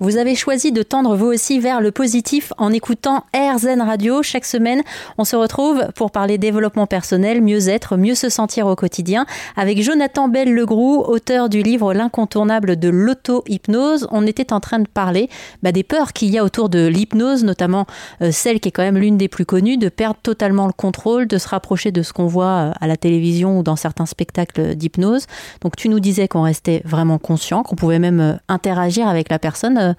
Vous 0.00 0.16
avez 0.16 0.34
choisi 0.34 0.72
de 0.72 0.82
tendre 0.82 1.14
vous 1.14 1.26
aussi 1.26 1.60
vers 1.60 1.82
le 1.82 1.90
positif 1.90 2.54
en 2.56 2.72
écoutant 2.72 3.24
AirZen 3.34 3.82
Radio. 3.82 4.22
Chaque 4.22 4.46
semaine, 4.46 4.80
on 5.18 5.24
se 5.26 5.36
retrouve 5.36 5.88
pour 5.94 6.10
parler 6.10 6.38
développement 6.38 6.86
personnel, 6.86 7.42
mieux-être, 7.42 7.98
mieux 7.98 8.14
se 8.14 8.30
sentir 8.30 8.66
au 8.66 8.74
quotidien 8.76 9.26
avec 9.58 9.82
Jonathan 9.82 10.28
Bell-Legroux, 10.28 11.04
auteur 11.06 11.50
du 11.50 11.62
livre 11.62 11.92
L'incontournable 11.92 12.78
de 12.78 12.88
l'auto-hypnose. 12.88 14.08
On 14.10 14.26
était 14.26 14.54
en 14.54 14.60
train 14.60 14.78
de 14.78 14.88
parler 14.88 15.28
bah, 15.62 15.70
des 15.70 15.82
peurs 15.82 16.14
qu'il 16.14 16.30
y 16.30 16.38
a 16.38 16.44
autour 16.44 16.70
de 16.70 16.86
l'hypnose, 16.86 17.44
notamment 17.44 17.84
euh, 18.22 18.32
celle 18.32 18.58
qui 18.60 18.70
est 18.70 18.72
quand 18.72 18.82
même 18.82 18.96
l'une 18.96 19.18
des 19.18 19.28
plus 19.28 19.44
connues, 19.44 19.76
de 19.76 19.90
perdre 19.90 20.18
totalement 20.22 20.66
le 20.66 20.72
contrôle, 20.72 21.26
de 21.26 21.36
se 21.36 21.48
rapprocher 21.48 21.92
de 21.92 22.00
ce 22.00 22.14
qu'on 22.14 22.26
voit 22.26 22.46
euh, 22.46 22.72
à 22.80 22.86
la 22.86 22.96
télévision 22.96 23.58
ou 23.58 23.62
dans 23.62 23.76
certains 23.76 24.06
spectacles 24.06 24.76
d'hypnose. 24.76 25.26
Donc 25.60 25.76
tu 25.76 25.90
nous 25.90 26.00
disais 26.00 26.26
qu'on 26.26 26.42
restait 26.42 26.80
vraiment 26.86 27.18
conscient, 27.18 27.62
qu'on 27.62 27.76
pouvait 27.76 27.98
même 27.98 28.20
euh, 28.20 28.32
interagir 28.48 29.06
avec 29.06 29.28
la 29.28 29.38
personne 29.38 29.89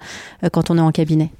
euh, 0.42 0.48
quand 0.50 0.70
on 0.70 0.78
est 0.78 0.82
en 0.82 0.92
cabinet. 0.92 1.30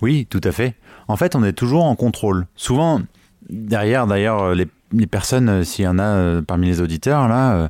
Oui, 0.00 0.26
tout 0.28 0.40
à 0.44 0.52
fait. 0.52 0.74
En 1.08 1.16
fait, 1.16 1.34
on 1.34 1.44
est 1.44 1.52
toujours 1.52 1.84
en 1.84 1.96
contrôle. 1.96 2.46
Souvent, 2.54 3.00
derrière, 3.48 4.06
d'ailleurs, 4.06 4.54
les, 4.54 5.06
personnes, 5.06 5.48
euh, 5.48 5.64
s'il 5.64 5.84
y 5.84 5.88
en 5.88 5.98
a 5.98 6.02
euh, 6.02 6.42
parmi 6.42 6.66
les 6.66 6.80
auditeurs, 6.80 7.28
là, 7.28 7.68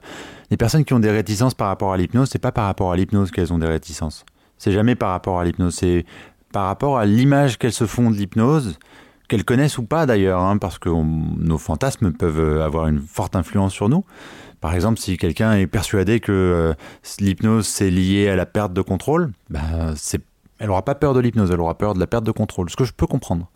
les 0.51 0.57
personnes 0.57 0.85
qui 0.85 0.95
ont 0.95 1.01
des 1.01 1.11
réticences 1.11 1.55
par 1.55 1.69
rapport 1.69 1.93
à 1.93 1.97
l'hypnose, 1.97 2.29
c'est 2.31 2.39
pas 2.39 2.53
par 2.53 2.67
rapport 2.67 2.93
à 2.93 2.97
l'hypnose 2.97 3.31
qu'elles 3.31 3.53
ont 3.53 3.59
des 3.59 3.67
réticences. 3.67 4.25
C'est 4.59 4.73
jamais 4.73 4.95
par 4.95 5.11
rapport 5.11 5.39
à 5.39 5.45
l'hypnose, 5.45 5.75
c'est 5.75 6.05
par 6.53 6.67
rapport 6.67 6.99
à 6.99 7.07
l'image 7.07 7.59
qu'elles 7.59 7.73
se 7.73 7.87
font 7.87 8.11
de 8.11 8.17
l'hypnose, 8.17 8.79
qu'elles 9.29 9.45
connaissent 9.45 9.79
ou 9.79 9.85
pas 9.85 10.07
d'ailleurs, 10.07 10.41
hein, 10.41 10.57
parce 10.57 10.79
que 10.79 10.89
nos 10.89 11.59
fantasmes 11.59 12.13
peuvent 12.13 12.63
avoir 12.63 12.89
une 12.89 13.01
forte 13.01 13.37
influence 13.37 13.73
sur 13.73 13.89
nous. 13.89 14.05
Par 14.61 14.75
exemple, 14.75 14.99
si 14.99 15.17
quelqu'un 15.17 15.55
est 15.55 15.67
persuadé 15.67 16.21
que 16.21 16.75
l'hypnose 17.21 17.67
c'est 17.67 17.91
lié 17.91 18.29
à 18.29 18.37
la 18.37 18.47
perte 18.47 18.73
de 18.73 18.83
contrôle, 18.83 19.33
c'est 19.97 20.23
elle 20.59 20.71
aura 20.71 20.85
pas 20.85 20.95
peur 20.95 21.15
de 21.15 21.21
l'hypnose, 21.21 21.51
elle 21.51 21.61
aura 21.61 21.77
peur 21.79 21.95
de 21.95 22.01
la 22.01 22.07
perte 22.07 22.25
de 22.25 22.33
contrôle, 22.33 22.69
ce 22.71 22.77
que 22.77 22.85
je 22.85 22.93
peux 22.93 23.07
comprendre. 23.07 23.49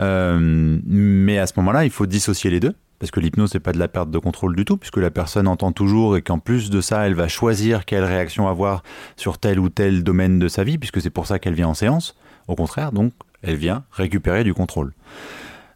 Euh, 0.00 0.78
mais 0.84 1.38
à 1.38 1.46
ce 1.46 1.52
moment-là, 1.56 1.84
il 1.84 1.90
faut 1.90 2.06
dissocier 2.06 2.50
les 2.50 2.60
deux, 2.60 2.74
parce 2.98 3.10
que 3.10 3.20
l'hypnose, 3.20 3.54
n'est 3.54 3.60
pas 3.60 3.72
de 3.72 3.78
la 3.78 3.88
perte 3.88 4.10
de 4.10 4.18
contrôle 4.18 4.56
du 4.56 4.64
tout, 4.64 4.76
puisque 4.76 4.96
la 4.96 5.10
personne 5.10 5.46
entend 5.46 5.72
toujours 5.72 6.16
et 6.16 6.22
qu'en 6.22 6.38
plus 6.38 6.70
de 6.70 6.80
ça, 6.80 7.06
elle 7.06 7.14
va 7.14 7.28
choisir 7.28 7.84
quelle 7.84 8.04
réaction 8.04 8.48
avoir 8.48 8.82
sur 9.16 9.38
tel 9.38 9.60
ou 9.60 9.68
tel 9.68 10.02
domaine 10.02 10.38
de 10.38 10.48
sa 10.48 10.64
vie, 10.64 10.78
puisque 10.78 11.00
c'est 11.00 11.10
pour 11.10 11.26
ça 11.26 11.38
qu'elle 11.38 11.54
vient 11.54 11.68
en 11.68 11.74
séance. 11.74 12.16
Au 12.48 12.56
contraire, 12.56 12.92
donc, 12.92 13.12
elle 13.42 13.56
vient 13.56 13.84
récupérer 13.92 14.44
du 14.44 14.52
contrôle. 14.52 14.92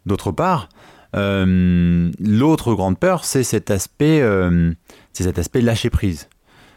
D'autre 0.05 0.31
part, 0.31 0.67
euh, 0.67 0.94
l'autre 1.15 2.73
grande 2.73 2.99
peur, 2.99 3.25
c'est 3.25 3.43
cet 3.43 3.71
aspect, 3.71 4.21
euh, 4.21 4.73
c'est 5.13 5.23
cet 5.23 5.39
aspect 5.39 5.61
lâcher 5.61 5.89
prise. 5.89 6.27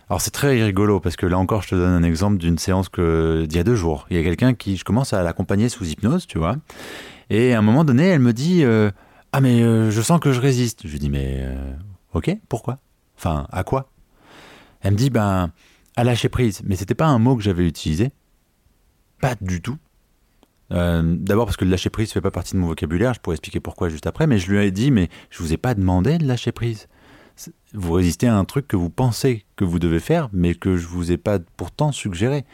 Alors 0.08 0.22
c'est 0.22 0.30
très 0.30 0.62
rigolo 0.62 1.00
parce 1.00 1.16
que 1.16 1.26
là 1.26 1.38
encore, 1.38 1.62
je 1.62 1.68
te 1.68 1.74
donne 1.74 1.92
un 1.92 2.02
exemple 2.02 2.38
d'une 2.38 2.56
séance 2.56 2.88
que 2.88 3.44
d'il 3.46 3.56
y 3.58 3.60
a 3.60 3.64
deux 3.64 3.76
jours. 3.76 4.06
Il 4.10 4.16
y 4.16 4.20
a 4.20 4.22
quelqu'un 4.22 4.54
qui, 4.54 4.76
je 4.76 4.84
commence 4.84 5.12
à 5.12 5.22
l'accompagner 5.22 5.68
sous 5.68 5.84
hypnose, 5.84 6.26
tu 6.26 6.38
vois. 6.38 6.56
Et 7.30 7.52
à 7.52 7.58
un 7.58 7.62
moment 7.62 7.84
donné, 7.84 8.06
elle 8.06 8.20
me 8.20 8.32
dit 8.32 8.64
euh, 8.64 8.90
Ah, 9.32 9.40
mais 9.42 9.62
euh, 9.62 9.90
je 9.90 10.00
sens 10.00 10.18
que 10.18 10.32
je 10.32 10.40
résiste. 10.40 10.86
Je 10.86 10.92
lui 10.92 10.98
dis 10.98 11.10
Mais 11.10 11.40
euh, 11.40 11.72
ok, 12.14 12.34
pourquoi? 12.48 12.78
Enfin, 13.18 13.46
à 13.52 13.64
quoi? 13.64 13.90
Elle 14.80 14.92
me 14.92 14.96
dit 14.96 15.10
Ben, 15.10 15.50
à 15.96 16.04
lâcher 16.04 16.30
prise. 16.30 16.62
Mais 16.64 16.76
c'était 16.76 16.94
pas 16.94 17.06
un 17.06 17.18
mot 17.18 17.36
que 17.36 17.42
j'avais 17.42 17.66
utilisé. 17.66 18.10
Pas 19.20 19.34
du 19.40 19.60
tout. 19.60 19.76
D'abord 20.70 21.46
parce 21.46 21.56
que 21.56 21.64
le 21.64 21.70
lâcher 21.70 21.90
prise 21.90 22.12
fait 22.12 22.20
pas 22.20 22.30
partie 22.30 22.54
de 22.54 22.58
mon 22.58 22.66
vocabulaire. 22.66 23.14
Je 23.14 23.20
pourrais 23.20 23.36
expliquer 23.36 23.60
pourquoi 23.60 23.88
juste 23.88 24.06
après. 24.06 24.26
Mais 24.26 24.38
je 24.38 24.50
lui 24.50 24.64
ai 24.64 24.70
dit 24.70 24.90
Mais 24.90 25.08
je 25.30 25.42
vous 25.42 25.52
ai 25.52 25.56
pas 25.56 25.74
demandé 25.74 26.18
de 26.18 26.26
lâcher 26.26 26.52
prise 26.52 26.88
vous 27.74 27.92
résistez 27.92 28.26
à 28.26 28.36
un 28.36 28.44
truc 28.44 28.66
que 28.68 28.76
vous 28.76 28.90
pensez 28.90 29.44
que 29.56 29.64
vous 29.64 29.78
devez 29.78 30.00
faire, 30.00 30.28
mais 30.32 30.54
que 30.54 30.76
je 30.76 30.86
vous 30.86 31.12
ai 31.12 31.16
pas 31.16 31.38
pourtant 31.56 31.92
suggéré. 31.92 32.44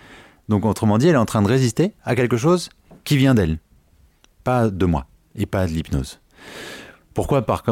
Donc 0.49 0.65
autrement 0.65 0.99
dit, 0.99 1.09
elle 1.09 1.15
est 1.15 1.19
en 1.19 1.25
train 1.25 1.43
de 1.43 1.49
résister 1.49 1.95
à 2.05 2.15
quelque 2.15 2.37
chose 2.37 2.69
qui 3.05 3.17
vient 3.17 3.35
d'elle, 3.35 3.59
pas 4.43 4.69
de 4.69 4.87
moi 4.87 5.07
et 5.37 5.47
pas 5.47 5.67
de 5.67 5.73
l'hypnose. 5.73 6.21
Pourquoi, 7.15 7.43
par, 7.43 7.63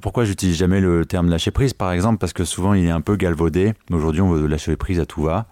pourquoi 0.00 0.24
j'utilise 0.24 0.58
jamais 0.58 0.80
le 0.80 1.06
terme 1.06 1.30
lâcher 1.30 1.50
prise, 1.50 1.72
par 1.72 1.90
exemple? 1.92 2.18
Parce 2.18 2.34
que 2.34 2.44
souvent 2.44 2.74
il 2.74 2.84
est 2.84 2.90
un 2.90 3.00
peu 3.00 3.16
galvaudé. 3.16 3.72
Aujourd'hui, 3.90 4.20
on 4.20 4.30
veut 4.30 4.46
lâcher 4.46 4.76
prise 4.76 5.00
à 5.00 5.06
tout 5.06 5.22
va. 5.22 5.46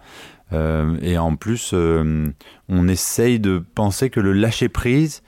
Euh, 0.52 0.96
et 1.02 1.18
en 1.18 1.36
plus, 1.36 1.72
euh, 1.74 2.28
on 2.68 2.88
essaye 2.88 3.40
de 3.40 3.62
penser 3.74 4.10
que 4.10 4.20
le 4.20 4.32
lâcher 4.32 4.68
prise, 4.68 5.22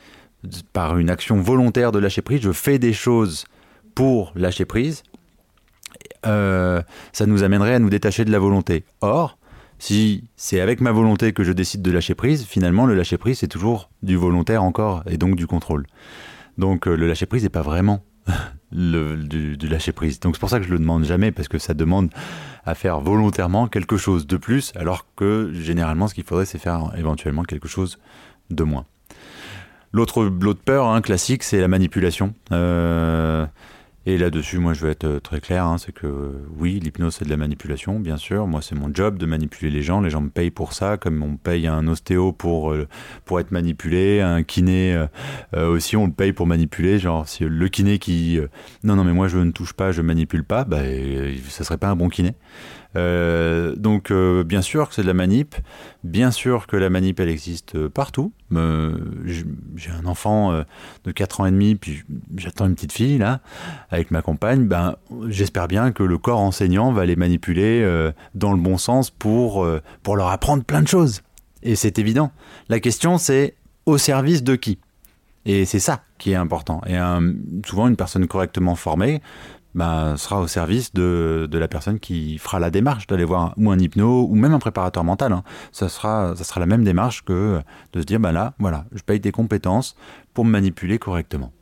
par 0.73 0.97
une 0.99 1.11
action 1.11 1.41
volontaire 1.41 1.93
de 1.93 1.99
lâcher 1.99 2.23
prise, 2.23 2.41
je 2.41 2.53
fais 2.53 2.79
des 2.79 2.93
choses 2.93 3.45
pour 3.95 4.33
lâcher 4.35 4.65
prise, 4.65 5.03
euh, 6.27 6.81
ça 7.13 7.27
nous 7.27 7.43
amènerait 7.43 7.75
à 7.75 7.79
nous 7.79 7.91
détacher 7.91 8.25
de 8.25 8.33
la 8.33 8.39
volonté. 8.39 8.85
Or, 9.03 9.39
si 9.79 10.25
c'est 10.37 10.61
avec 10.61 10.81
ma 10.81 10.93
volonté 10.93 11.33
que 11.33 11.45
je 11.45 11.53
décide 11.53 11.83
de 11.83 11.91
lâcher 11.91 12.15
prise, 12.15 12.45
finalement, 12.45 12.87
le 12.87 12.95
lâcher 12.95 13.19
prise, 13.19 13.39
c'est 13.39 13.49
toujours 13.49 13.91
du 14.03 14.17
volontaire 14.17 14.63
encore, 14.63 15.03
et 15.07 15.19
donc 15.19 15.37
du 15.37 15.47
contrôle. 15.47 15.87
Donc 16.59 16.87
le 16.87 17.07
lâcher 17.07 17.27
prise 17.27 17.43
n'est 17.43 17.49
pas 17.49 17.63
vraiment 17.63 18.03
du, 18.73 19.57
lâcher 19.69 19.93
prise. 19.93 20.21
Donc 20.21 20.37
c'est 20.37 20.41
pour 20.41 20.51
ça 20.51 20.59
que 20.59 20.67
je 20.67 20.71
le 20.71 20.79
demande 20.79 21.05
jamais, 21.05 21.33
parce 21.33 21.49
que 21.49 21.59
ça 21.59 21.75
demande 21.75 22.11
à 22.65 22.75
faire 22.75 23.01
volontairement 23.01 23.69
quelque 23.69 23.97
chose 23.97 24.27
de 24.27 24.37
plus, 24.37 24.73
alors 24.77 25.07
que 25.17 25.51
généralement, 25.55 26.09
ce 26.09 26.15
qu'il 26.15 26.25
faudrait, 26.25 26.47
c'est 26.47 26.59
faire 26.59 26.93
éventuellement 26.97 27.43
quelque 27.43 27.69
chose 27.69 27.99
de 28.51 28.65
moins. 28.65 28.87
L'autre 29.93 30.29
peur 30.65 30.87
hein, 30.87 31.01
classique, 31.01 31.43
c'est 31.43 31.61
la 31.61 31.69
manipulation. 31.69 32.35
Euh, 32.53 33.47
et 34.07 34.17
là-dessus, 34.17 34.59
moi, 34.59 34.73
je 34.73 34.87
vais 34.87 34.93
être 34.93 35.05
euh, 35.05 35.21
très 35.21 35.41
clair, 35.41 35.67
hein, 35.67 35.77
c'est 35.77 35.93
que 35.93 36.07
euh, 36.07 36.31
oui, 36.57 36.81
l'hypnose, 36.83 37.17
c'est 37.17 37.27
de 37.27 37.31
la 37.31 37.37
manipulation, 37.37 38.01
bien 38.01 38.17
sûr. 38.17 38.47
Moi, 38.47 38.63
c'est 38.63 38.75
mon 38.75 38.91
job 38.95 39.19
de 39.19 39.27
manipuler 39.27 39.71
les 39.71 39.83
gens. 39.83 40.01
Les 40.01 40.09
gens 40.09 40.23
me 40.23 40.31
payent 40.31 40.51
pour 40.51 40.73
ça, 40.73 40.97
comme 40.97 41.23
on 41.23 41.37
paye 41.37 41.67
un 41.67 41.87
ostéo 41.87 42.33
pour, 42.33 42.73
euh, 42.73 42.89
pour 43.27 43.41
être 43.41 43.51
manipulé, 43.51 44.23
un 44.23 44.43
kiné 44.43 45.07
aussi, 45.55 45.97
on 45.97 46.07
le 46.07 46.13
paye 46.13 46.33
pour 46.33 46.47
manipuler. 46.47 46.99
Genre, 46.99 47.29
si 47.29 47.45
le 47.45 47.69
kiné 47.69 47.99
qui... 47.99 48.39
non, 48.85 48.97
non, 48.97 49.05
mais 49.05 49.13
moi, 49.13 49.29
je 49.29 49.39
ne 49.39 49.51
touche 49.51 49.75
pas, 49.75 49.93
je 49.93 50.01
manipule 50.01 50.45
pas, 50.45 50.65
bah, 50.65 50.81
ça 51.49 51.65
serait 51.65 51.79
pas 51.79 51.89
un 51.89 51.97
bon 51.97 52.09
kiné. 52.09 52.35
Donc, 52.95 54.13
bien 54.13 54.63
sûr 54.63 54.89
que 54.89 54.95
c'est 54.95 55.03
de 55.03 55.07
la 55.07 55.15
manip. 55.15 55.55
Bien 56.03 56.31
sûr 56.31 56.67
que 56.67 56.77
la 56.77 56.91
manip, 56.91 57.21
elle 57.21 57.29
existe 57.29 57.89
partout. 57.89 58.33
j'ai 58.51 59.91
un 59.91 60.07
enfant 60.07 60.65
de 61.05 61.13
4 61.13 61.41
ans 61.41 61.47
et 61.47 61.51
demi, 61.51 61.75
puis 61.75 62.03
j'attends 62.37 62.67
une 62.67 62.75
petite 62.75 62.93
fille, 62.93 63.19
là, 63.19 63.41
avec 63.91 64.11
ma 64.11 64.23
compagne. 64.23 64.67
Ben, 64.67 64.97
j'espère 65.29 65.69
bien 65.69 65.93
que 65.93 66.03
le 66.03 66.19
corps 66.19 66.41
enseignant 66.41 66.93
va 66.93 67.07
les 67.07 67.17
manipuler 67.17 67.85
dans 68.35 68.53
le 68.53 68.61
bon 68.61 68.79
sens 68.79 69.11
pour, 69.11 69.67
pour 70.03 70.17
leur 70.17 70.29
apprendre 70.29 70.65
plein 70.65 70.83
de 70.83 70.89
choses. 70.89 71.23
Et 71.63 71.75
c'est 71.75 71.99
évident. 71.99 72.33
La 72.69 72.81
question, 72.81 73.19
c'est 73.19 73.55
au 73.87 73.99
service 73.99 74.43
de 74.43 74.57
qui? 74.57 74.79
Et 75.45 75.65
c'est 75.65 75.81
ça 75.81 76.03
qui 76.19 76.33
est 76.33 76.37
important. 76.37 76.83
Et 76.87 76.99
souvent, 77.67 77.89
une 77.89 77.97
personne 77.97 78.27
correctement 78.27 78.75
formée 78.75 79.21
bah, 79.75 80.15
sera 80.17 80.41
au 80.41 80.49
service 80.49 80.93
de, 80.93 81.49
de, 81.51 81.59
la 81.59 81.69
personne 81.69 82.01
qui 82.01 82.39
fera 82.39 82.59
la 82.59 82.71
démarche 82.71 83.07
d'aller 83.07 83.25
voir 83.25 83.55
ou 83.57 83.71
un 83.71 83.79
hypno 83.79 84.27
ou 84.29 84.35
même 84.35 84.53
un 84.53 84.59
préparateur 84.59 85.05
mental. 85.05 85.33
Hein. 85.33 85.45
Ça, 85.73 85.89
sera, 85.89 86.35
ça 86.37 86.45
sera 86.45 86.61
la 86.61 86.67
même 86.67 86.85
démarche 86.85 87.25
que 87.25 87.61
de 87.93 88.01
se 88.01 88.07
dire 88.07 88.21
bah 88.21 88.33
là, 88.33 88.55
voilà, 88.59 88.87
je 88.93 89.03
paye 89.03 89.21
des 89.21 89.33
compétences 89.33 89.97
pour 90.35 90.45
me 90.45 90.51
manipuler 90.51 90.99
correctement. 90.99 91.53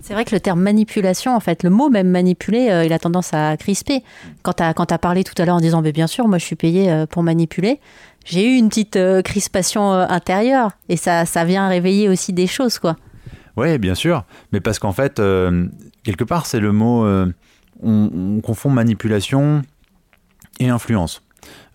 C'est 0.00 0.12
vrai 0.12 0.24
que 0.24 0.34
le 0.34 0.40
terme 0.40 0.60
manipulation, 0.60 1.34
en 1.34 1.40
fait, 1.40 1.62
le 1.62 1.70
mot 1.70 1.88
même 1.88 2.08
manipuler, 2.08 2.70
euh, 2.70 2.84
il 2.84 2.92
a 2.92 2.98
tendance 2.98 3.32
à 3.32 3.56
crisper. 3.56 4.02
Quand 4.42 4.54
tu 4.54 4.62
as, 4.62 4.98
parlé 4.98 5.24
tout 5.24 5.34
à 5.40 5.44
l'heure 5.44 5.56
en 5.56 5.60
disant 5.60 5.82
bien 5.82 6.06
sûr, 6.06 6.28
moi 6.28 6.38
je 6.38 6.44
suis 6.44 6.56
payé 6.56 6.90
euh, 6.90 7.06
pour 7.06 7.22
manipuler, 7.22 7.80
j'ai 8.24 8.46
eu 8.46 8.56
une 8.56 8.68
petite 8.68 8.96
euh, 8.96 9.22
crispation 9.22 9.90
intérieure 9.92 10.72
et 10.88 10.96
ça, 10.96 11.24
vient 11.44 11.68
réveiller 11.68 12.08
aussi 12.08 12.32
des 12.32 12.46
choses, 12.46 12.78
quoi. 12.78 12.96
Oui, 13.56 13.78
bien 13.78 13.94
sûr, 13.94 14.24
mais 14.52 14.60
parce 14.60 14.78
qu'en 14.78 14.92
fait, 14.92 15.20
quelque 16.04 16.22
part, 16.22 16.46
c'est 16.46 16.60
le 16.60 16.70
mot. 16.70 17.04
On, 17.82 18.40
confond 18.40 18.70
manipulation 18.70 19.62
et 20.60 20.68
influence. 20.68 21.22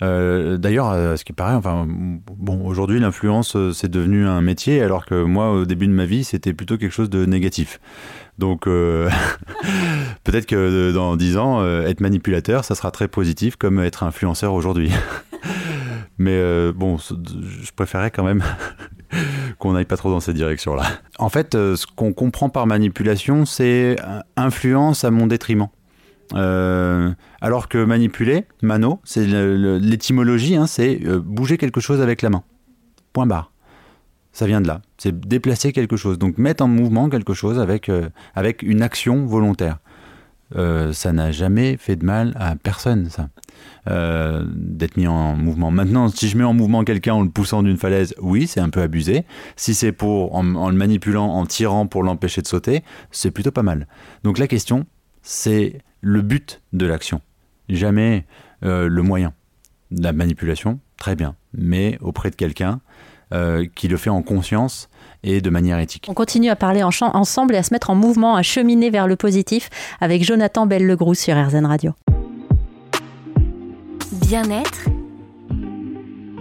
Euh, 0.02 0.58
d'ailleurs, 0.58 0.88
à 0.88 1.18
ce 1.18 1.24
qui 1.24 1.34
paraît, 1.34 1.54
enfin, 1.54 1.86
bon, 1.88 2.66
aujourd'hui, 2.66 3.00
l'influence, 3.00 3.56
euh, 3.56 3.72
c'est 3.72 3.90
devenu 3.90 4.26
un 4.26 4.42
métier, 4.42 4.82
alors 4.82 5.06
que 5.06 5.24
moi, 5.24 5.52
au 5.52 5.66
début 5.66 5.88
de 5.88 5.94
ma 5.94 6.06
vie, 6.06 6.24
c'était 6.24 6.54
plutôt 6.54 6.78
quelque 6.78 6.92
chose 6.92 7.10
de 7.10 7.26
négatif. 7.26 7.80
Donc, 8.40 8.66
peut-être 10.24 10.48
que 10.48 10.92
dans 10.92 11.16
dix 11.16 11.38
ans, 11.38 11.64
être 11.66 12.02
manipulateur, 12.02 12.66
ça 12.66 12.74
sera 12.74 12.90
très 12.90 13.08
positif, 13.08 13.56
comme 13.56 13.80
être 13.80 14.04
influenceur 14.04 14.54
aujourd'hui. 14.54 14.92
Mais 16.18 16.72
bon, 16.72 16.98
je 16.98 17.72
préférais 17.76 18.10
quand 18.10 18.24
même 18.24 18.44
qu'on 19.60 19.74
n'aille 19.74 19.86
pas 19.86 19.98
trop 19.98 20.10
dans 20.10 20.20
cette 20.20 20.36
direction-là. 20.36 20.84
En 21.20 21.30
fait, 21.30 21.56
euh, 21.56 21.76
ce 21.76 21.86
qu'on 21.86 22.14
comprend 22.14 22.50
par 22.50 22.68
manipulation, 22.68 23.46
c'est 23.46 23.96
influence 24.36 25.04
à 25.04 25.12
mon 25.12 25.28
détriment. 25.28 25.68
Euh, 26.34 27.12
alors 27.42 27.68
que 27.68 27.84
manipuler, 27.84 28.46
mano, 28.62 29.00
c'est 29.04 29.26
l'étymologie, 29.26 30.56
hein, 30.56 30.68
c'est 30.68 31.00
euh, 31.06 31.20
bouger 31.20 31.58
quelque 31.58 31.82
chose 31.82 32.02
avec 32.02 32.22
la 32.22 32.30
main. 32.30 32.44
Point 33.12 33.28
barre. 33.28 33.52
Ça 34.32 34.48
vient 34.48 34.62
de 34.62 34.68
là. 34.68 34.82
C'est 34.98 35.18
déplacer 35.20 35.74
quelque 35.74 35.96
chose. 35.96 36.18
Donc 36.18 36.38
mettre 36.38 36.64
en 36.64 36.68
mouvement 36.68 37.10
quelque 37.10 37.34
chose 37.34 37.60
avec, 37.60 37.92
avec 38.34 38.64
une 38.64 38.82
action 38.82 39.28
volontaire. 39.28 39.78
ça 40.56 41.14
n'a 41.14 41.32
jamais 41.32 41.78
fait 41.78 41.96
de 41.96 42.04
mal 42.04 42.34
à 42.40 42.56
personne, 42.56 43.10
ça. 43.12 43.30
d'être 43.86 44.98
mis 44.98 45.06
en 45.06 45.36
mouvement. 45.36 45.70
Maintenant, 45.70 46.08
si 46.08 46.30
je 46.30 46.36
mets 46.36 46.44
en 46.44 46.56
mouvement 46.56 46.84
quelqu'un 46.84 47.14
en 47.14 47.22
le 47.22 47.30
poussant 47.30 47.62
d'une 47.62 47.78
falaise, 47.78 48.16
oui, 48.20 48.48
c'est 48.48 48.60
un 48.60 48.70
peu 48.70 48.82
abusé. 48.82 49.24
Si 49.56 49.76
c'est 49.76 49.92
pour 49.92 50.34
en, 50.34 50.42
le 50.42 50.76
manipulant, 50.76 51.28
en 51.28 51.46
tirant 51.46 51.86
pour 51.86 52.02
l'empêcher 52.02 52.42
de 52.42 52.48
sauter, 52.48 52.84
c'est 53.12 53.30
plutôt 53.30 53.52
pas 53.52 53.62
mal. 53.62 53.88
Donc 54.24 54.40
la 54.40 54.48
question, 54.48 54.88
c'est 55.22 55.84
le 56.04 56.22
but 56.22 56.62
de 56.74 56.86
l'action, 56.86 57.22
jamais 57.70 58.26
le 58.62 59.02
moyen. 59.02 59.34
La 59.92 60.14
manipulation, 60.14 60.80
très 60.98 61.16
bien, 61.16 61.36
mais 61.54 61.98
auprès 62.02 62.30
de 62.30 62.36
quelqu'un 62.36 62.80
euh, 63.34 63.66
qui 63.74 63.88
le 63.88 63.98
fait 63.98 64.12
en 64.12 64.22
conscience 64.22 64.90
et 65.24 65.42
de 65.42 65.50
manière 65.50 65.80
éthique. 65.80 66.06
On 66.08 66.14
continue 66.14 66.50
à 66.50 66.56
parler 66.56 66.84
ensemble 66.84 67.56
et 67.56 67.58
à 67.58 67.64
se 67.64 67.74
mettre 67.74 67.90
en 67.90 67.96
mouvement, 67.96 68.36
à 68.36 68.44
cheminer 68.44 68.92
vers 68.92 69.08
le 69.08 69.16
positif 69.16 69.72
avec 70.00 70.24
Jonathan 70.24 70.68
Belle-Legroux 70.68 71.16
sur 71.16 71.36
RZN 71.36 71.66
Radio. 71.66 71.94
Bien-être, 74.22 74.88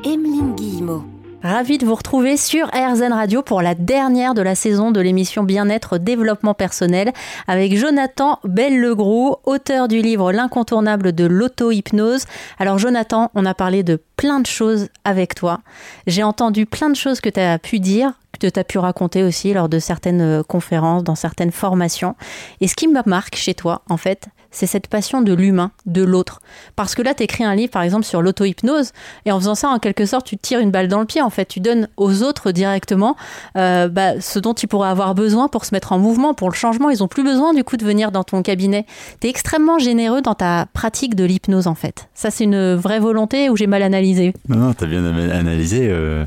Emeline 0.05 0.55
Guillemot. 0.55 1.12
Ravi 1.43 1.77
de 1.77 1.85
vous 1.85 1.97
retrouver 1.97 2.37
sur 2.37 2.69
RZN 2.69 3.13
Radio 3.13 3.43
pour 3.43 3.63
la 3.63 3.75
dernière 3.75 4.33
de 4.33 4.43
la 4.43 4.55
saison 4.55 4.93
de 4.93 5.01
l'émission 5.01 5.43
Bien-être 5.43 5.99
Développement 5.99 6.55
personnel 6.55 7.13
avec 7.49 7.77
Jonathan 7.77 8.39
Belle-Legroux, 8.45 9.35
auteur 9.43 9.89
du 9.89 10.03
livre 10.03 10.31
L'incontournable 10.31 11.13
de 11.13 11.25
l'auto-hypnose. 11.25 12.27
Alors 12.61 12.79
Jonathan, 12.79 13.33
on 13.35 13.45
a 13.45 13.55
parlé 13.55 13.83
de 13.83 14.01
plein 14.17 14.39
de 14.39 14.47
choses 14.47 14.87
avec 15.05 15.35
toi. 15.35 15.63
J'ai 16.07 16.23
entendu 16.23 16.65
plein 16.65 16.91
de 16.91 16.97
choses 16.97 17.21
que 17.21 17.29
tu 17.29 17.41
as 17.41 17.59
pu 17.59 17.81
dire, 17.81 18.13
que 18.39 18.47
tu 18.47 18.61
as 18.61 18.65
pu 18.65 18.79
raconter 18.79 19.25
aussi 19.25 19.53
lors 19.53 19.69
de 19.69 19.81
certaines 19.81 20.45
conférences, 20.45 21.03
dans 21.03 21.17
certaines 21.17 21.51
formations. 21.51 22.15
Et 22.61 22.69
ce 22.69 22.77
qui 22.77 22.87
me 22.87 23.01
marque 23.05 23.35
chez 23.35 23.55
toi, 23.55 23.83
en 23.89 23.97
fait, 23.97 24.29
c'est 24.53 24.67
cette 24.67 24.87
passion 24.87 25.23
de 25.23 25.33
l'humain, 25.33 25.73
de 25.87 26.03
l'autre. 26.03 26.41
Parce 26.77 26.95
que 26.95 27.03
là, 27.03 27.15
tu 27.15 27.25
écris 27.25 27.43
un 27.43 27.55
livre, 27.55 27.73
par 27.73 27.83
exemple, 27.83 28.05
sur 28.05 28.23
l'auto-hypnose, 28.23 28.93
et 29.27 29.33
en 29.33 29.41
faisant 29.41 29.57
ça, 29.57 29.69
en 29.69 29.79
quelque 29.79 30.07
sorte, 30.07 30.27
tu 30.27 30.37
tires 30.37 30.61
une 30.61 30.71
balle 30.71 30.89
dans 30.89 31.01
le 31.01 31.07
pied, 31.07 31.21
en 31.21 31.31
fait. 31.31 31.47
Tu 31.47 31.59
donnes 31.59 31.89
aux 31.97 32.23
autres 32.23 32.53
directement 32.53 33.17
euh, 33.57 33.89
bah, 33.89 34.21
ce 34.21 34.39
dont 34.39 34.55
ils 34.55 34.69
pourraient 34.69 34.91
avoir 34.91 35.15
besoin 35.15 35.49
pour 35.49 35.65
se 35.65 35.75
mettre 35.75 35.93
en 35.93 35.99
mouvement, 35.99 36.35
pour 36.35 36.49
le 36.49 36.55
changement. 36.55 36.91
Ils 36.91 37.01
n'ont 37.01 37.09
plus 37.09 37.25
besoin, 37.25 37.55
du 37.55 37.65
coup, 37.65 37.77
de 37.77 37.85
venir 37.85 38.13
dans 38.13 38.23
ton 38.23 38.43
cabinet. 38.43 38.87
Tu 39.21 39.27
es 39.27 39.31
extrêmement 39.31 39.79
généreux 39.79 40.23
dans 40.23 40.35
ta 40.35 40.67
pratique 40.73 41.17
de 41.17 41.25
l'hypnose, 41.25 41.67
en 41.67 41.75
fait. 41.75 42.09
Ça, 42.15 42.31
c'est 42.31 42.45
une 42.45 42.75
vraie 42.75 43.01
volonté 43.01 43.51
ou 43.51 43.57
j'ai 43.57 43.67
mal 43.67 43.83
analysé 43.83 44.35
Non, 44.49 44.57
non, 44.57 44.75
tu 44.75 44.85
as 44.85 44.87
bien 44.87 45.05
analysé. 45.05 45.89
Euh... 45.89 46.25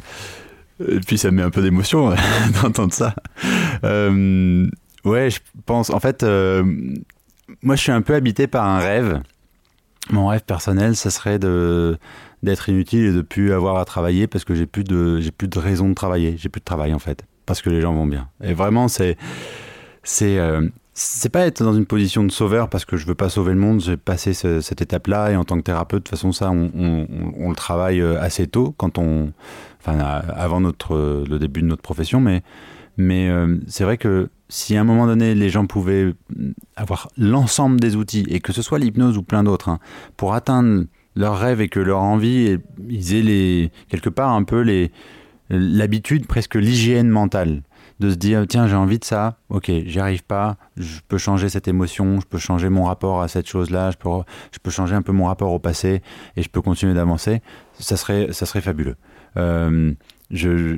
Et 0.79 0.99
puis 0.99 1.17
ça 1.17 1.31
me 1.31 1.37
met 1.37 1.41
un 1.41 1.49
peu 1.49 1.61
d'émotion 1.61 2.13
d'entendre 2.61 2.93
ça. 2.93 3.15
Euh, 3.83 4.67
ouais, 5.05 5.29
je 5.29 5.39
pense. 5.65 5.89
En 5.89 5.99
fait, 5.99 6.23
euh, 6.23 6.63
moi, 7.63 7.75
je 7.75 7.81
suis 7.81 7.91
un 7.91 8.01
peu 8.01 8.13
habité 8.13 8.47
par 8.47 8.65
un 8.65 8.79
rêve. 8.79 9.21
Mon 10.11 10.27
rêve 10.27 10.43
personnel, 10.43 10.95
ce 10.95 11.09
serait 11.09 11.39
de 11.39 11.97
d'être 12.43 12.69
inutile 12.69 13.05
et 13.05 13.11
de 13.11 13.21
plus 13.21 13.53
avoir 13.53 13.77
à 13.77 13.85
travailler 13.85 14.27
parce 14.27 14.43
que 14.43 14.53
j'ai 14.53 14.67
plus 14.67 14.83
de 14.83 15.19
j'ai 15.19 15.31
plus 15.31 15.47
de 15.47 15.57
raison 15.57 15.89
de 15.89 15.95
travailler. 15.95 16.35
J'ai 16.37 16.49
plus 16.49 16.59
de 16.59 16.65
travail 16.65 16.93
en 16.93 16.99
fait 16.99 17.25
parce 17.45 17.61
que 17.61 17.69
les 17.69 17.81
gens 17.81 17.93
vont 17.93 18.05
bien. 18.05 18.29
Et 18.43 18.53
vraiment, 18.53 18.87
c'est 18.87 19.17
c'est 20.03 20.37
euh, 20.37 20.67
c'est 20.93 21.29
pas 21.29 21.45
être 21.45 21.63
dans 21.63 21.73
une 21.73 21.85
position 21.85 22.23
de 22.23 22.31
sauveur 22.31 22.69
parce 22.69 22.85
que 22.85 22.97
je 22.97 23.05
veux 23.05 23.15
pas 23.15 23.29
sauver 23.29 23.53
le 23.53 23.59
monde. 23.59 23.81
J'ai 23.81 23.97
passé 23.97 24.33
cette 24.33 24.81
étape-là 24.81 25.31
et 25.31 25.35
en 25.35 25.43
tant 25.43 25.57
que 25.57 25.63
thérapeute, 25.63 25.99
de 25.99 26.03
toute 26.03 26.09
façon, 26.09 26.31
ça, 26.31 26.51
on, 26.51 26.71
on, 26.73 27.07
on, 27.37 27.49
le 27.49 27.55
travaille 27.55 27.99
euh, 27.99 28.21
assez 28.21 28.47
tôt 28.47 28.73
quand 28.77 28.97
on, 28.97 29.33
enfin, 29.81 29.99
avant 29.99 30.61
notre 30.61 31.25
le 31.27 31.37
début 31.37 31.61
de 31.61 31.67
notre 31.67 31.81
profession, 31.81 32.21
mais 32.21 32.43
mais 32.97 33.29
euh, 33.29 33.57
c'est 33.67 33.83
vrai 33.83 33.97
que 33.97 34.29
si 34.49 34.77
à 34.77 34.81
un 34.81 34.83
moment 34.83 35.07
donné 35.07 35.35
les 35.35 35.49
gens 35.49 35.65
pouvaient 35.65 36.13
avoir 36.75 37.09
l'ensemble 37.17 37.79
des 37.79 37.95
outils, 37.95 38.25
et 38.29 38.39
que 38.39 38.53
ce 38.53 38.61
soit 38.61 38.79
l'hypnose 38.79 39.17
ou 39.17 39.23
plein 39.23 39.43
d'autres, 39.43 39.69
hein, 39.69 39.79
pour 40.17 40.33
atteindre 40.33 40.85
leurs 41.15 41.37
rêves 41.37 41.61
et 41.61 41.69
que 41.69 41.79
leur 41.79 42.01
envie, 42.01 42.57
ils 42.89 43.15
aient 43.15 43.21
les, 43.21 43.71
quelque 43.89 44.09
part 44.09 44.31
un 44.31 44.43
peu 44.43 44.63
l'habitude, 45.49 46.27
presque 46.27 46.55
l'hygiène 46.55 47.09
mentale, 47.09 47.61
de 47.99 48.09
se 48.09 48.15
dire 48.15 48.45
tiens 48.47 48.67
j'ai 48.67 48.75
envie 48.75 48.99
de 48.99 49.05
ça, 49.05 49.37
ok 49.49 49.71
j'y 49.85 49.99
arrive 49.99 50.23
pas, 50.23 50.57
je 50.75 50.99
peux 51.07 51.17
changer 51.17 51.47
cette 51.49 51.67
émotion, 51.67 52.19
je 52.19 52.25
peux 52.25 52.37
changer 52.37 52.69
mon 52.69 52.83
rapport 52.83 53.21
à 53.21 53.27
cette 53.27 53.47
chose-là, 53.47 53.91
je 53.91 53.97
peux, 53.97 54.09
je 54.51 54.59
peux 54.59 54.71
changer 54.71 54.95
un 54.95 55.01
peu 55.01 55.13
mon 55.13 55.25
rapport 55.25 55.51
au 55.51 55.59
passé 55.59 56.01
et 56.35 56.43
je 56.43 56.49
peux 56.49 56.61
continuer 56.61 56.93
d'avancer, 56.93 57.41
ça 57.79 57.95
serait, 57.95 58.33
ça 58.33 58.45
serait 58.45 58.61
fabuleux. 58.61 58.95
Euh, 59.37 59.93
je, 60.31 60.77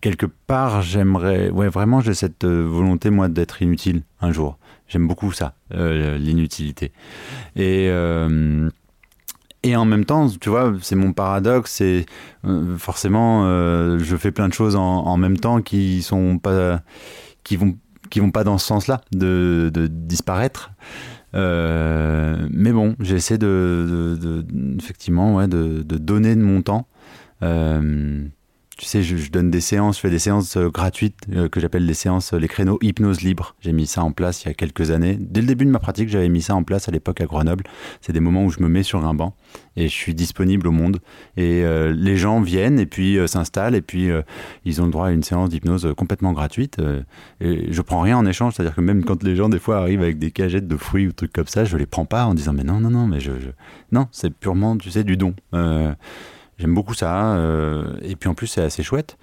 quelque 0.00 0.26
part, 0.26 0.82
j'aimerais, 0.82 1.50
ouais, 1.50 1.68
vraiment, 1.68 2.00
j'ai 2.00 2.14
cette 2.14 2.44
euh, 2.44 2.62
volonté, 2.62 3.10
moi, 3.10 3.28
d'être 3.28 3.62
inutile 3.62 4.02
un 4.20 4.32
jour. 4.32 4.58
J'aime 4.88 5.08
beaucoup 5.08 5.32
ça, 5.32 5.54
euh, 5.72 6.18
l'inutilité. 6.18 6.92
Et, 7.56 7.88
euh, 7.88 8.68
et 9.62 9.76
en 9.76 9.84
même 9.86 10.04
temps, 10.04 10.28
tu 10.28 10.50
vois, 10.50 10.74
c'est 10.82 10.96
mon 10.96 11.12
paradoxe, 11.12 11.72
c'est 11.72 12.04
forcément, 12.78 13.44
je 13.96 14.16
fais 14.16 14.32
plein 14.32 14.48
de 14.48 14.52
choses 14.52 14.74
en, 14.74 15.16
même 15.16 15.36
temps 15.36 15.62
qui 15.62 16.02
sont 16.02 16.38
pas, 16.38 16.82
qui 17.44 17.56
vont, 17.56 17.78
qui 18.10 18.18
vont 18.18 18.32
pas 18.32 18.42
dans 18.42 18.58
ce 18.58 18.66
sens-là, 18.66 19.02
de, 19.12 19.70
de, 19.72 19.86
disparaître. 19.86 20.72
mais 21.32 22.72
bon, 22.72 22.96
j'essaie 22.98 23.38
de, 23.38 24.44
effectivement, 24.80 25.36
ouais, 25.36 25.46
de, 25.46 25.82
donner 25.82 26.34
de 26.34 26.42
mon 26.42 26.62
temps. 26.62 26.88
Tu 28.76 28.86
sais, 28.86 29.02
je, 29.02 29.30
donne 29.30 29.50
des 29.50 29.60
séances, 29.60 29.96
je 29.96 30.00
fais 30.00 30.10
des 30.10 30.18
séances 30.18 30.56
euh, 30.56 30.70
gratuites 30.70 31.16
euh, 31.32 31.48
que 31.48 31.60
j'appelle 31.60 31.84
les 31.84 31.94
séances, 31.94 32.32
euh, 32.32 32.38
les 32.38 32.48
créneaux 32.48 32.78
hypnose 32.80 33.20
libre. 33.20 33.54
J'ai 33.60 33.72
mis 33.72 33.86
ça 33.86 34.02
en 34.02 34.12
place 34.12 34.44
il 34.44 34.48
y 34.48 34.50
a 34.50 34.54
quelques 34.54 34.90
années. 34.90 35.16
Dès 35.20 35.40
le 35.40 35.46
début 35.46 35.64
de 35.64 35.70
ma 35.70 35.78
pratique, 35.78 36.08
j'avais 36.08 36.28
mis 36.28 36.42
ça 36.42 36.54
en 36.54 36.62
place 36.62 36.88
à 36.88 36.92
l'époque 36.92 37.20
à 37.20 37.26
Grenoble. 37.26 37.64
C'est 38.00 38.12
des 38.12 38.20
moments 38.20 38.44
où 38.44 38.50
je 38.50 38.60
me 38.60 38.68
mets 38.68 38.82
sur 38.82 39.04
un 39.04 39.14
banc 39.14 39.34
et 39.76 39.88
je 39.88 39.94
suis 39.94 40.14
disponible 40.14 40.66
au 40.68 40.70
monde. 40.70 41.00
Et 41.36 41.62
les 41.92 42.16
gens 42.16 42.40
viennent 42.40 42.78
et 42.78 42.86
puis 42.86 43.18
s'installent 43.26 43.74
et 43.74 43.80
puis 43.80 44.10
ils 44.64 44.82
ont 44.82 44.86
le 44.86 44.90
droit 44.90 45.06
à 45.06 45.10
une 45.10 45.22
séance 45.22 45.48
d'hypnose 45.48 45.92
complètement 45.96 46.32
gratuite. 46.32 46.78
et 47.40 47.72
je 47.72 47.82
prends 47.82 48.00
rien 48.00 48.18
en 48.18 48.26
échange, 48.26 48.54
c'est-à-dire 48.54 48.74
que 48.74 48.80
même 48.80 49.04
quand 49.04 49.22
les 49.22 49.36
gens 49.36 49.48
des 49.48 49.58
fois 49.58 49.78
arrivent 49.78 50.02
avec 50.02 50.18
des 50.18 50.30
cagettes 50.30 50.68
de 50.68 50.76
fruits 50.76 51.06
ou 51.06 51.12
trucs 51.12 51.32
comme 51.32 51.46
ça, 51.46 51.64
je 51.64 51.76
les 51.76 51.86
prends 51.86 52.06
pas 52.06 52.26
en 52.26 52.34
disant 52.34 52.52
mais 52.52 52.64
non 52.64 52.80
non 52.80 52.90
non 52.90 53.06
mais 53.06 53.20
je, 53.20 53.32
non 53.92 54.08
c'est 54.12 54.30
purement 54.30 54.76
tu 54.76 54.90
sais 54.90 55.04
du 55.04 55.16
don. 55.16 55.34
J'aime 56.58 56.74
beaucoup 56.74 56.94
ça. 56.94 57.34
Euh, 57.36 57.96
et 58.02 58.16
puis 58.16 58.28
en 58.28 58.34
plus, 58.34 58.46
c'est 58.46 58.62
assez 58.62 58.82
chouette. 58.82 59.16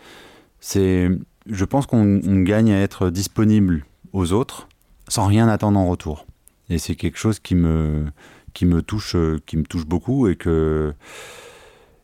C'est, 0.60 1.10
je 1.50 1.66
pense 1.66 1.86
qu'on 1.86 2.20
gagne 2.42 2.72
à 2.72 2.80
être 2.80 3.10
disponible 3.10 3.86
aux 4.14 4.34
autres 4.34 4.68
sans 5.08 5.26
rien 5.26 5.48
attendre 5.48 5.80
en 5.80 5.88
retour. 5.88 6.26
Et 6.70 6.78
c'est 6.78 6.96
quelque 6.96 7.18
chose 7.18 7.40
qui 7.40 7.56
me, 7.56 8.06
qui 8.54 8.66
me 8.66 8.82
touche, 8.82 9.16
qui 9.46 9.58
me 9.58 9.64
touche 9.64 9.86
beaucoup 9.86 10.28
et 10.28 10.36
que 10.36 10.94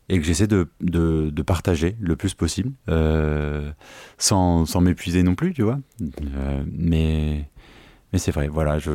et 0.08 0.20
que 0.20 0.25
j'essaie 0.25 0.48
de, 0.48 0.70
de, 0.82 1.41
partager 1.41 1.96
le 2.00 2.15
plus 2.15 2.36
possible, 2.36 2.72
euh, 2.89 3.72
sans, 4.20 4.67
sans 4.67 4.79
m'épuiser 4.79 5.24
non 5.24 5.34
plus, 5.34 5.53
tu 5.53 5.63
vois. 5.63 5.79
Euh, 6.01 6.63
mais 6.72 7.50
mais 8.13 8.20
c'est 8.20 8.32
vrai, 8.32 8.48
voilà, 8.48 8.79
je, 8.79 8.91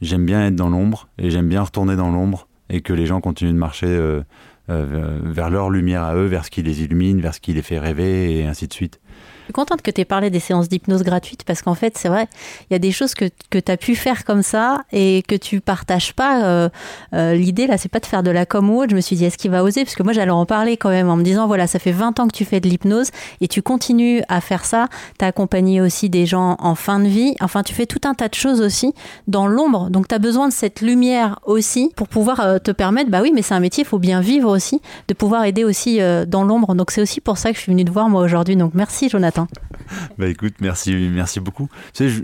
j'aime 0.00 0.26
bien 0.26 0.46
être 0.46 0.56
dans 0.56 0.68
l'ombre 0.68 1.08
et 1.18 1.30
j'aime 1.30 1.48
bien 1.48 1.62
retourner 1.62 1.96
dans 1.96 2.10
l'ombre 2.10 2.48
et 2.68 2.80
que 2.80 2.92
les 2.92 3.06
gens 3.06 3.20
continuent 3.20 3.52
de 3.52 3.58
marcher 3.58 3.86
euh, 3.86 4.20
euh, 4.20 4.24
vers 4.68 5.50
leur 5.50 5.70
lumière 5.70 6.02
à 6.02 6.14
eux, 6.16 6.26
vers 6.26 6.44
ce 6.44 6.50
qui 6.50 6.62
les 6.62 6.82
illumine, 6.82 7.20
vers 7.20 7.34
ce 7.34 7.40
qui 7.40 7.52
les 7.52 7.62
fait 7.62 7.78
rêver, 7.78 8.38
et 8.38 8.46
ainsi 8.46 8.66
de 8.66 8.72
suite. 8.72 9.00
Je 9.46 9.50
suis 9.50 9.54
contente 9.54 9.80
que 9.80 9.92
tu 9.92 10.00
aies 10.00 10.04
parlé 10.04 10.28
des 10.28 10.40
séances 10.40 10.68
d'hypnose 10.68 11.04
gratuites 11.04 11.44
parce 11.44 11.62
qu'en 11.62 11.76
fait, 11.76 11.96
c'est 11.96 12.08
vrai, 12.08 12.26
il 12.68 12.72
y 12.72 12.76
a 12.76 12.80
des 12.80 12.90
choses 12.90 13.14
que, 13.14 13.26
que 13.48 13.58
tu 13.58 13.70
as 13.70 13.76
pu 13.76 13.94
faire 13.94 14.24
comme 14.24 14.42
ça 14.42 14.82
et 14.90 15.22
que 15.28 15.36
tu 15.36 15.60
partages 15.60 16.14
pas. 16.14 16.44
Euh, 16.44 16.68
euh, 17.14 17.34
L'idée, 17.34 17.68
là, 17.68 17.78
c'est 17.78 17.88
pas 17.88 18.00
de 18.00 18.06
faire 18.06 18.24
de 18.24 18.32
la 18.32 18.44
com 18.44 18.68
ou 18.68 18.80
autre. 18.80 18.90
Je 18.90 18.96
me 18.96 19.00
suis 19.00 19.14
dit, 19.14 19.24
est-ce 19.24 19.38
qu'il 19.38 19.52
va 19.52 19.62
oser? 19.62 19.84
Parce 19.84 19.94
que 19.94 20.02
moi, 20.02 20.12
j'allais 20.12 20.32
en 20.32 20.46
parler 20.46 20.76
quand 20.76 20.88
même 20.88 21.08
en 21.08 21.14
me 21.14 21.22
disant, 21.22 21.46
voilà, 21.46 21.68
ça 21.68 21.78
fait 21.78 21.92
20 21.92 22.18
ans 22.18 22.26
que 22.26 22.36
tu 22.36 22.44
fais 22.44 22.58
de 22.58 22.68
l'hypnose 22.68 23.10
et 23.40 23.46
tu 23.46 23.62
continues 23.62 24.20
à 24.28 24.40
faire 24.40 24.64
ça. 24.64 24.88
Tu 25.16 25.24
as 25.24 25.28
accompagné 25.28 25.80
aussi 25.80 26.10
des 26.10 26.26
gens 26.26 26.56
en 26.58 26.74
fin 26.74 26.98
de 26.98 27.06
vie. 27.06 27.36
Enfin, 27.40 27.62
tu 27.62 27.72
fais 27.72 27.86
tout 27.86 28.00
un 28.02 28.14
tas 28.14 28.26
de 28.26 28.34
choses 28.34 28.60
aussi 28.60 28.94
dans 29.28 29.46
l'ombre. 29.46 29.90
Donc, 29.90 30.08
tu 30.08 30.14
as 30.16 30.18
besoin 30.18 30.48
de 30.48 30.52
cette 30.52 30.80
lumière 30.80 31.38
aussi 31.44 31.92
pour 31.94 32.08
pouvoir 32.08 32.40
euh, 32.40 32.58
te 32.58 32.72
permettre, 32.72 33.12
bah 33.12 33.20
oui, 33.22 33.30
mais 33.32 33.42
c'est 33.42 33.54
un 33.54 33.60
métier, 33.60 33.84
il 33.84 33.86
faut 33.86 34.00
bien 34.00 34.20
vivre 34.20 34.50
aussi, 34.50 34.82
de 35.06 35.14
pouvoir 35.14 35.44
aider 35.44 35.62
aussi 35.62 36.00
dans 36.26 36.42
l'ombre. 36.42 36.74
Donc, 36.74 36.90
c'est 36.90 37.00
aussi 37.00 37.20
pour 37.20 37.38
ça 37.38 37.50
que 37.50 37.56
je 37.56 37.62
suis 37.62 37.70
venue 37.70 37.84
te 37.84 37.92
voir 37.92 38.08
moi 38.08 38.22
aujourd'hui. 38.22 38.56
Donc, 38.56 38.72
merci, 38.74 39.05
Jonathan. 39.08 39.46
bah 40.18 40.28
écoute, 40.28 40.54
merci, 40.60 40.94
merci 41.12 41.40
beaucoup. 41.40 41.68
Tu 41.92 42.08
sais, 42.10 42.22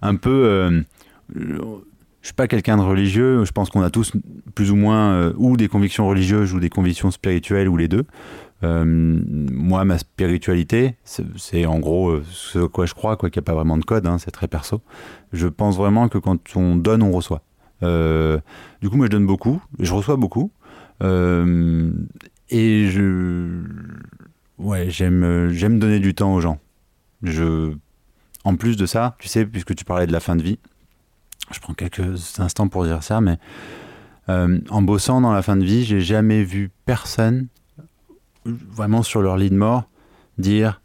un 0.00 0.16
peu. 0.16 0.30
Euh, 0.30 0.82
je 1.34 2.28
suis 2.28 2.34
pas 2.34 2.46
quelqu'un 2.46 2.76
de 2.76 2.82
religieux. 2.82 3.44
Je 3.44 3.52
pense 3.52 3.70
qu'on 3.70 3.82
a 3.82 3.90
tous 3.90 4.12
plus 4.54 4.70
ou 4.70 4.76
moins 4.76 5.12
euh, 5.12 5.32
ou 5.36 5.56
des 5.56 5.68
convictions 5.68 6.08
religieuses 6.08 6.54
ou 6.54 6.60
des 6.60 6.70
convictions 6.70 7.10
spirituelles 7.10 7.68
ou 7.68 7.76
les 7.76 7.88
deux. 7.88 8.04
Euh, 8.62 8.84
moi, 8.86 9.84
ma 9.84 9.98
spiritualité, 9.98 10.94
c'est 11.04 11.66
en 11.66 11.80
gros 11.80 12.20
ce 12.30 12.60
quoi 12.60 12.86
je 12.86 12.94
crois, 12.94 13.16
quoi 13.16 13.28
qu'il 13.28 13.40
n'y 13.40 13.44
a 13.44 13.46
pas 13.46 13.54
vraiment 13.54 13.76
de 13.76 13.84
code. 13.84 14.06
Hein, 14.06 14.18
c'est 14.18 14.30
très 14.30 14.46
perso. 14.46 14.82
Je 15.32 15.48
pense 15.48 15.76
vraiment 15.76 16.08
que 16.08 16.18
quand 16.18 16.38
on 16.56 16.76
donne, 16.76 17.02
on 17.02 17.10
reçoit. 17.10 17.42
du 17.80 18.88
coup, 18.88 18.96
moi, 18.96 19.06
je 19.06 19.10
donne 19.10 19.26
beaucoup, 19.26 19.60
je 19.80 19.92
reçois 19.92 20.14
beaucoup, 20.14 20.52
et 22.52 22.88
je 22.88 23.64
Ouais, 24.62 24.90
j'aime 24.90 25.24
euh, 25.24 25.52
j'aime 25.52 25.80
donner 25.80 25.98
du 25.98 26.14
temps 26.14 26.32
aux 26.32 26.40
gens. 26.40 26.60
Je 27.24 27.74
en 28.44 28.56
plus 28.56 28.76
de 28.76 28.86
ça, 28.86 29.16
tu 29.18 29.26
sais, 29.26 29.44
puisque 29.44 29.74
tu 29.74 29.84
parlais 29.84 30.06
de 30.06 30.12
la 30.12 30.20
fin 30.20 30.36
de 30.36 30.42
vie, 30.42 30.58
je 31.50 31.58
prends 31.58 31.74
quelques 31.74 32.38
instants 32.38 32.68
pour 32.68 32.84
dire 32.84 33.02
ça, 33.02 33.20
mais 33.20 33.38
euh, 34.28 34.60
en 34.70 34.82
bossant 34.82 35.20
dans 35.20 35.32
la 35.32 35.42
fin 35.42 35.56
de 35.56 35.64
vie, 35.64 35.84
j'ai 35.84 36.00
jamais 36.00 36.44
vu 36.44 36.70
personne 36.84 37.48
vraiment 38.44 39.02
sur 39.02 39.20
leur 39.20 39.36
lit 39.36 39.50
de 39.50 39.56
mort 39.56 39.84
dire 40.38 40.80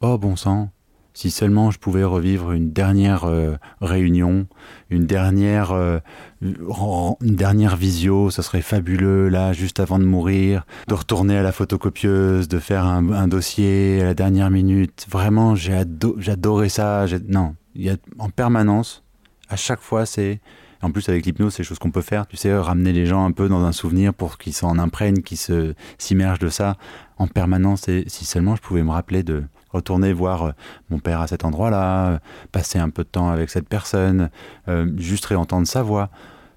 Oh 0.00 0.16
bon 0.16 0.34
sang, 0.36 0.70
si 1.18 1.32
seulement 1.32 1.72
je 1.72 1.80
pouvais 1.80 2.04
revivre 2.04 2.52
une 2.52 2.70
dernière 2.70 3.24
euh, 3.24 3.56
réunion, 3.80 4.46
une 4.88 5.04
dernière, 5.04 5.72
euh, 5.72 5.98
une 6.40 7.34
dernière 7.34 7.74
visio, 7.74 8.30
ça 8.30 8.44
serait 8.44 8.62
fabuleux 8.62 9.28
là, 9.28 9.52
juste 9.52 9.80
avant 9.80 9.98
de 9.98 10.04
mourir, 10.04 10.64
de 10.86 10.94
retourner 10.94 11.36
à 11.36 11.42
la 11.42 11.50
photocopieuse, 11.50 12.46
de 12.46 12.60
faire 12.60 12.84
un, 12.84 13.26
dossier 13.26 14.00
à 14.00 14.04
la 14.04 14.14
dernière 14.14 14.48
minute. 14.48 15.06
Vraiment, 15.10 15.56
j'ai 15.56 15.82
j'adorais 16.18 16.68
ça. 16.68 17.06
Non, 17.26 17.56
il 17.74 17.82
y 17.82 17.90
a 17.90 17.96
en 18.20 18.30
permanence, 18.30 19.02
à 19.48 19.56
chaque 19.56 19.80
fois, 19.80 20.06
c'est 20.06 20.40
en 20.82 20.92
plus, 20.92 21.08
avec 21.08 21.26
l'hypnose, 21.26 21.54
c'est 21.54 21.64
des 21.64 21.68
choses 21.68 21.80
qu'on 21.80 21.90
peut 21.90 22.00
faire, 22.00 22.28
tu 22.28 22.36
sais, 22.36 22.56
ramener 22.56 22.92
les 22.92 23.06
gens 23.06 23.24
un 23.24 23.32
peu 23.32 23.48
dans 23.48 23.64
un 23.64 23.72
souvenir 23.72 24.14
pour 24.14 24.38
qu'ils 24.38 24.52
s'en 24.52 24.78
imprègnent, 24.78 25.22
qu'ils 25.22 25.74
s'immergent 25.98 26.38
de 26.38 26.48
ça 26.48 26.76
en 27.16 27.26
permanence. 27.26 27.88
Et 27.88 28.04
si 28.06 28.24
seulement 28.24 28.54
je 28.54 28.62
pouvais 28.62 28.84
me 28.84 28.92
rappeler 28.92 29.24
de 29.24 29.42
retourner 29.70 30.12
voir 30.12 30.42
euh, 30.42 30.52
mon 30.90 30.98
père 30.98 31.20
à 31.20 31.26
cet 31.26 31.44
endroit-là, 31.44 32.10
euh, 32.10 32.18
passer 32.52 32.78
un 32.78 32.90
peu 32.90 33.04
de 33.04 33.08
temps 33.08 33.30
avec 33.30 33.50
cette 33.50 33.68
personne, 33.68 34.30
euh, 34.68 34.90
juste 34.96 35.26
réentendre 35.26 35.66
sa 35.66 35.82
voix, 35.82 36.10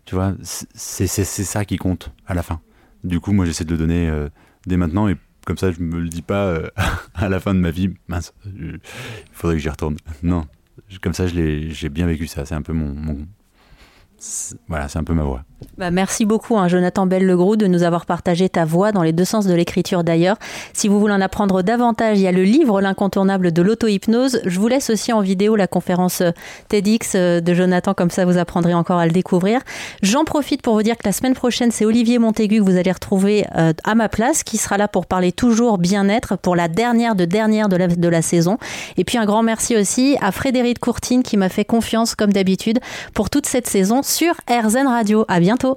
tu 0.06 0.16
vois, 0.16 0.34
c'est, 0.42 1.08
ça 1.08 1.66
qui 1.66 1.78
compte 1.78 2.12
à 2.26 2.34
la 2.34 2.44
fin. 2.44 2.60
Du 3.04 3.20
coup, 3.20 3.32
moi, 3.32 3.46
j'essaie 3.46 3.66
de 3.66 3.72
le 3.72 3.78
donner 3.78 4.12
dès 4.66 4.78
maintenant 4.78 5.08
et 5.08 5.16
comme 5.46 5.58
ça, 5.58 5.72
je 5.72 5.80
me 5.80 6.00
le 6.00 6.10
dis 6.10 6.22
pas 6.22 6.60
à 7.14 7.30
la 7.30 7.40
fin 7.40 7.54
de 7.54 7.60
ma 7.60 7.72
vie. 7.72 7.94
Mince, 8.08 8.34
il 8.46 8.80
faudrait 9.32 9.56
que 9.56 9.62
j'y 9.62 9.70
retourne. 9.70 9.98
Non, 10.24 10.46
comme 11.02 11.14
ça, 11.14 11.28
j'ai 11.28 11.90
bien 11.90 12.08
vécu 12.08 12.28
ça. 12.28 12.46
C'est 12.46 12.56
un 12.56 12.62
peu 12.62 12.74
mon, 12.74 13.26
voilà, 14.68 14.88
c'est 14.88 15.00
un 15.00 15.04
peu 15.04 15.14
ma 15.14 15.24
voix. 15.24 15.44
Bah, 15.78 15.92
merci 15.92 16.26
beaucoup, 16.26 16.58
hein, 16.58 16.68
Jonathan 16.68 17.06
Bell-Legroux, 17.06 17.56
de 17.56 17.68
nous 17.68 17.84
avoir 17.84 18.06
partagé 18.06 18.50
ta 18.50 18.66
voix 18.66 18.92
dans 18.92 19.04
les 19.04 19.14
deux 19.14 19.26
sens 19.26 19.46
de 19.46 19.54
l'écriture 19.54 20.04
d'ailleurs. 20.04 20.38
Si 20.74 20.88
vous 20.88 21.00
voulez 21.00 21.14
en 21.14 21.22
apprendre 21.22 21.62
davantage, 21.62 22.20
il 22.20 22.24
y 22.24 22.28
a 22.28 22.32
le 22.32 22.44
livre 22.44 22.82
L'incontournable 22.82 23.52
de 23.52 23.62
l'auto-hypnose. 23.62 24.42
Je 24.46 24.60
vous 24.60 24.68
laisse 24.68 24.90
aussi 24.90 25.14
en 25.14 25.22
vidéo 25.22 25.56
la 25.56 25.68
conférence 25.68 26.22
euh, 26.22 26.32
TEDx 26.70 27.14
euh, 27.16 27.42
de 27.42 27.54
Jonathan, 27.54 27.94
comme 27.94 28.10
ça 28.10 28.26
vous 28.26 28.38
apprendrez 28.38 28.74
encore 28.74 28.98
à 28.98 29.06
le 29.06 29.12
découvrir. 29.12 29.62
J'en 30.02 30.24
profite 30.24 30.62
pour 30.62 30.74
vous 30.74 30.84
dire 30.84 30.98
que 30.98 31.06
la 31.06 31.12
semaine 31.12 31.34
prochaine, 31.34 31.72
c'est 31.72 31.86
Olivier 31.86 32.18
Montaigu 32.18 32.60
que 32.60 32.64
vous 32.64 32.78
allez 32.78 32.92
retrouver 32.92 33.46
euh, 33.56 33.74
à 33.84 33.96
ma 33.96 34.10
place, 34.10 34.44
qui 34.44 34.58
sera 34.58 34.78
là 34.78 34.88
pour 34.88 35.06
parler 35.06 35.32
toujours 35.32 35.78
bien-être 35.78 36.38
pour 36.38 36.56
la 36.56 36.68
dernière 36.68 37.16
de 37.16 37.26
dernière 37.26 37.70
de 37.70 37.76
la, 37.76 37.88
de 37.88 38.08
la 38.08 38.22
saison. 38.22 38.58
Et 38.98 39.04
puis 39.04 39.18
un 39.18 39.26
grand 39.26 39.44
merci 39.44 39.76
aussi 39.78 40.18
à 40.22 40.32
Frédéric 40.32 40.80
Courtine 40.80 41.24
qui 41.24 41.38
m'a 41.38 41.50
fait 41.50 41.66
confiance, 41.66 42.16
comme 42.16 42.34
d'habitude, 42.34 42.80
pour 43.14 43.30
toute 43.30 43.46
cette 43.46 43.68
saison 43.68 44.02
sur 44.12 44.34
RZN 44.50 44.88
Radio. 44.88 45.26
À 45.30 45.40
bientôt. 45.40 45.70